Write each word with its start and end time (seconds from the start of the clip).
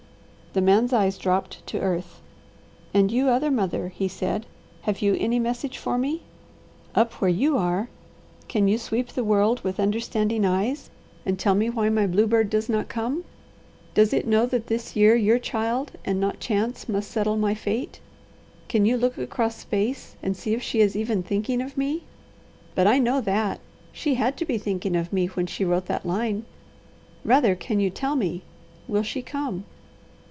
The 0.53 0.59
man's 0.59 0.91
eyes 0.91 1.17
dropped 1.17 1.65
to 1.67 1.79
earth. 1.79 2.19
"And 2.93 3.09
you 3.09 3.29
other 3.29 3.49
mother," 3.49 3.87
he 3.87 4.09
said, 4.09 4.45
"have 4.81 5.01
you 5.01 5.15
any 5.17 5.39
message 5.39 5.77
for 5.77 5.97
me? 5.97 6.23
Up 6.93 7.13
where 7.21 7.31
you 7.31 7.57
are 7.57 7.87
can 8.49 8.67
you 8.67 8.77
sweep 8.77 9.07
the 9.13 9.23
world 9.23 9.61
with 9.63 9.79
understanding 9.79 10.43
eyes 10.45 10.89
and 11.25 11.39
tell 11.39 11.55
me 11.55 11.69
why 11.69 11.87
my 11.87 12.05
bluebird 12.05 12.49
does 12.49 12.67
not 12.67 12.89
come? 12.89 13.23
Does 13.93 14.11
it 14.11 14.27
know 14.27 14.45
that 14.45 14.67
this 14.67 14.93
year 14.93 15.15
your 15.15 15.39
child 15.39 15.91
and 16.03 16.19
not 16.19 16.41
chance 16.41 16.89
must 16.89 17.09
settle 17.11 17.37
my 17.37 17.55
fate? 17.55 18.01
Can 18.67 18.85
you 18.85 18.97
look 18.97 19.17
across 19.17 19.55
space 19.55 20.17
and 20.21 20.35
see 20.35 20.53
if 20.53 20.61
she 20.61 20.81
is 20.81 20.97
even 20.97 21.23
thinking 21.23 21.61
of 21.61 21.77
me? 21.77 22.03
But 22.75 22.87
I 22.87 22.99
know 22.99 23.21
that! 23.21 23.61
She 23.93 24.15
had 24.15 24.35
to 24.35 24.43
be 24.43 24.57
thinking 24.57 24.97
of 24.97 25.13
me 25.13 25.27
when 25.27 25.45
she 25.47 25.63
wrote 25.63 25.85
that 25.85 26.05
line. 26.05 26.43
Rather 27.23 27.55
can 27.55 27.79
you 27.79 27.89
tell 27.89 28.17
me 28.17 28.41
will 28.89 29.03
she 29.03 29.21
come? 29.21 29.63